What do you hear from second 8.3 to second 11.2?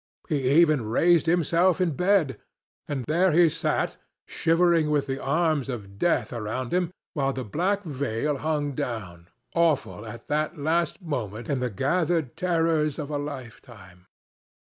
hung down, awful at that last